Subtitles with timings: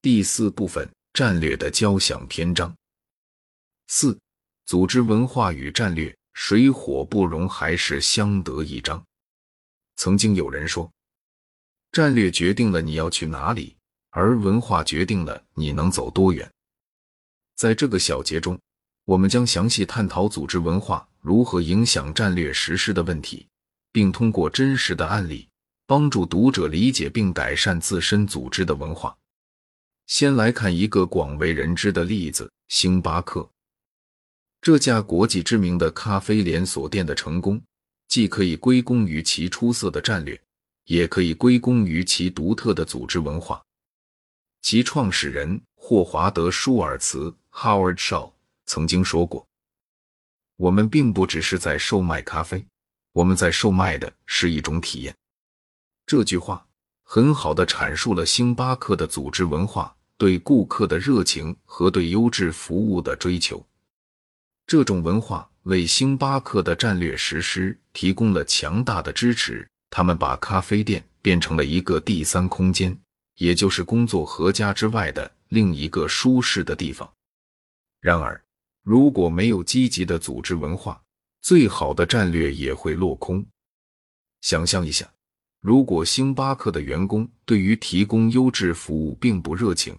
[0.00, 2.72] 第四部分战略的交响篇章。
[3.88, 4.16] 四、
[4.64, 9.04] 组织文化与战略水火不容，还是相得益彰？
[9.96, 10.88] 曾经有人说，
[11.90, 13.74] 战略决定了你要去哪里，
[14.10, 16.48] 而文化决定了你能走多远。
[17.56, 18.56] 在这个小节中，
[19.04, 23.48] 我们将详细探讨组织文化如何影响战略实施的问题，
[23.90, 25.48] 并通过真实的案例
[25.86, 29.12] 帮助读者理解并改善自身组织的文化。
[30.08, 33.46] 先来看一个广为人知的例子：星巴克。
[34.62, 37.60] 这家国际知名的咖啡连锁店的成功，
[38.08, 40.40] 既可以归功于其出色的战略，
[40.86, 43.62] 也可以归功于其独特的组织文化。
[44.62, 48.32] 其创始人霍华德·舒尔茨 （Howard Shaw）
[48.64, 49.46] 曾经说过
[50.56, 52.64] ：“我们并不只是在售卖咖啡，
[53.12, 55.14] 我们在售卖的是一种体验。”
[56.06, 56.66] 这句话
[57.02, 63.64] 很好的阐述了星巴克的组织文化对顾客的热情和对优质服务的追求。
[64.66, 69.66] 这种文化为星巴克的战略实施提供了强大的支持。
[69.90, 72.94] 他们把咖啡店变成了一个第三空间，
[73.36, 77.10] 也就是工作和家之外的另一个舒适的地方。
[77.98, 78.38] 然而，
[78.82, 81.00] 如果没有积极的组织文化，
[81.40, 83.42] 最好的战略也会落空。
[84.42, 85.10] 想象一下，
[85.62, 89.98] 如果星巴克的员工对于提供优质服务并不热情，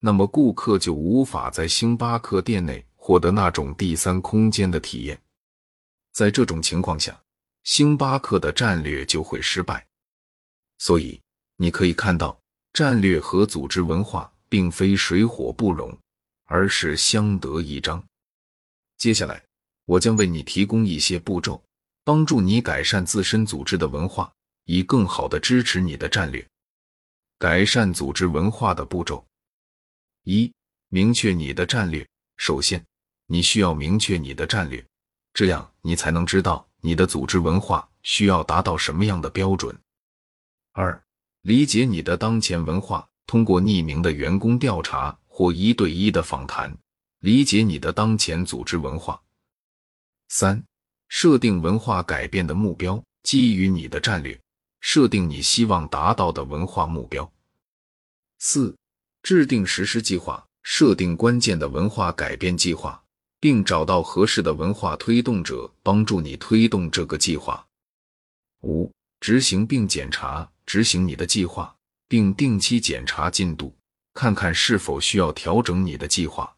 [0.00, 2.84] 那么顾客就无法在星巴克店内。
[3.02, 5.18] 获得那种第三空间的体验，
[6.12, 7.18] 在这种情况下，
[7.64, 9.84] 星巴克的战略就会失败。
[10.78, 11.18] 所以，
[11.56, 12.38] 你可以看到，
[12.74, 15.96] 战略和组织文化并非水火不容，
[16.44, 18.04] 而是相得益彰。
[18.98, 19.42] 接下来，
[19.86, 21.60] 我将为你提供一些步骤，
[22.04, 24.30] 帮助你改善自身组织的文化，
[24.66, 26.46] 以更好的支持你的战略。
[27.38, 29.24] 改善组织文化的步骤：
[30.24, 30.52] 一、
[30.88, 32.06] 明确你的战略。
[32.36, 32.84] 首先，
[33.26, 34.84] 你需要明确你的战略，
[35.32, 39.76] 这样你才能知道你的组织文化需要达到什么样的标准。
[40.72, 41.02] 二、
[41.42, 46.76] 理解你的当前文化，通过匿名的员工调查或一对一的访谈，
[47.20, 49.20] 理解你的当前组织文化。
[50.28, 50.62] 三、
[51.08, 54.38] 设定文化改变的目标，基于你的战略，
[54.80, 57.30] 设定你希望达到的文化目标。
[58.38, 58.74] 四、
[59.22, 63.02] 制定实施计划，设定关键的文化改变计划。
[63.40, 67.66] 并找到合适的文化推动者，帮助你推动这个计划。
[68.62, 71.74] 五、执行并检查执行你的计划，
[72.06, 73.74] 并定期检查进度，
[74.12, 76.54] 看看是否需要调整你的计划。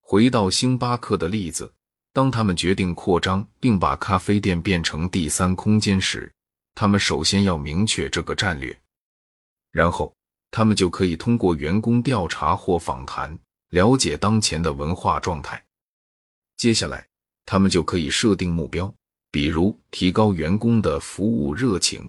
[0.00, 1.72] 回到星巴克的例子，
[2.12, 6.30] 当他们决定扩张并把咖啡店变成第三空间时，
[6.74, 8.76] 他们首先要明确这个战略，
[9.70, 10.12] 然后
[10.56, 13.36] 他们就可以通过员工调查或访谈
[13.70, 15.60] 了解当前的文化状态。
[16.56, 17.04] 接下来，
[17.44, 18.94] 他们就可以设定目标，
[19.32, 22.08] 比如提高员工的服务热情。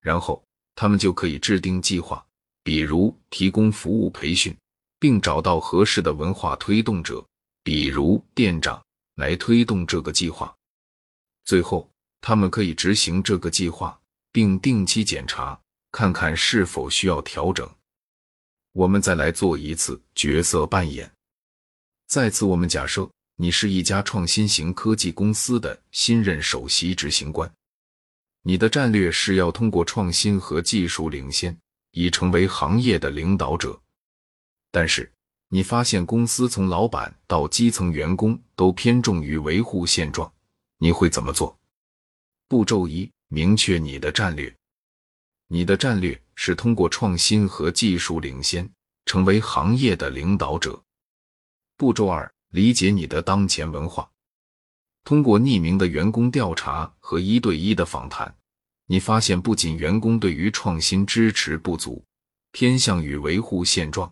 [0.00, 0.44] 然后，
[0.74, 2.26] 他们就可以制定计划，
[2.64, 4.52] 比如提供服务培训，
[4.98, 7.24] 并找到合适的文化推动者，
[7.62, 8.84] 比如店长，
[9.14, 10.52] 来推动这个计划。
[11.44, 11.88] 最后，
[12.20, 13.96] 他们可以执行这个计划，
[14.32, 15.56] 并定期检查，
[15.92, 17.70] 看看是否需要调整。
[18.74, 21.10] 我们再来做一次角色扮演。
[22.06, 23.10] 再次，我们假设。
[23.36, 27.52] 你是一家创新型科技公司的新任首席执行官，
[28.42, 31.58] 你的战略是要通过创新和技术领先，
[31.90, 33.76] 以成为行业的领导者。
[34.70, 35.12] 但是，
[35.48, 40.32] 你发现公司从老板到基层员工都偏重于维护现状，
[40.78, 41.58] 你会怎么做？
[42.46, 44.54] 步骤一：明确你的战略。
[45.48, 48.70] 你的战略是通过创新和技术领先，
[49.06, 50.82] 成为行业的领导者。
[51.76, 52.30] 步骤二。
[52.50, 54.08] 理解你的当前文化。
[55.02, 58.32] 通过匿名的员工调查和一对一的访谈，
[58.86, 62.04] 你发现不仅员工对于创新支持不足，
[62.52, 64.08] 偏向于维护现状，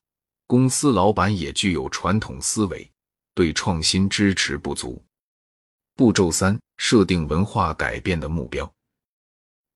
[0.49, 2.91] 公司老板也具有传统思维，
[3.32, 5.00] 对创新支持不足。
[5.94, 8.69] 步骤三：设定文化改变的目标。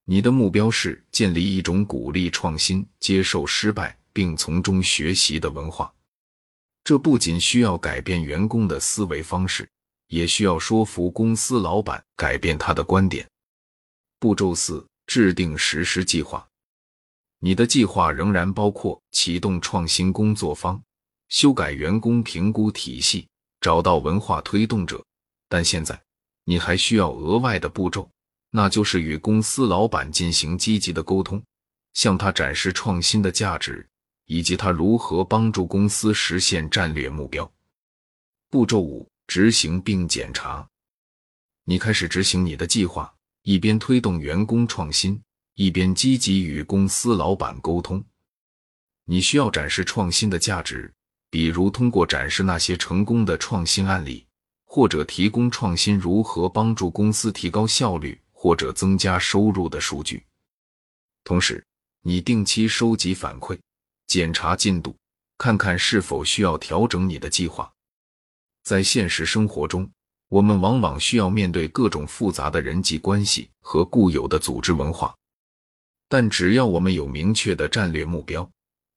[0.09, 5.93] 你的目标是建立一种鼓励创新、接受失败并从中学习的文化。
[6.85, 9.69] 这不仅需要改变员工的思维方式，
[10.07, 13.29] 也需要说服公司老板改变他的观点。
[14.21, 16.47] 步骤四：制定实施计划。
[17.41, 20.81] 你的计划仍然包括启动创新工作坊、
[21.29, 23.27] 修改员工评估体系、
[23.61, 25.05] 找到文化推动者，
[25.49, 26.01] 但现在
[26.45, 28.09] 你还需要额外的步骤，
[28.57, 31.43] 那就是与公司老板进行积极的沟通，
[31.93, 33.87] 向他展示创新的价值，
[34.25, 37.53] 以及他如何帮助公司实现战略目标。
[38.49, 40.67] 步骤五：执行并检查。
[41.67, 45.21] 你开始执行你的计划，一边推动员工创新，
[45.57, 48.03] 一边积极与公司老板沟通。
[49.05, 50.91] 你需要展示创新的价值，
[51.29, 54.27] 比如通过展示那些成功的创新案例，
[54.65, 60.23] 或者提供创新如何帮助公司提高效率或者增加收入的数据。
[61.25, 61.65] 同时，
[62.03, 63.59] 你定期收集反馈，
[64.07, 64.95] 检查进度，
[65.37, 67.69] 看看是否需要调整你的计划。
[68.63, 69.91] 在现实生活中，
[70.29, 75.13] 我们往往需要面对各种复杂的人际关系和固有的组织文化，
[76.09, 78.49] 但只要我们有明确的战略目标，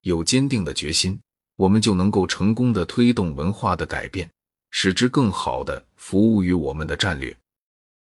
[0.02, 1.20] 有坚定的决心，
[1.56, 4.30] 我们就能够成功的推动文化的改变，
[4.70, 7.36] 使之更好的服务于我们的战略。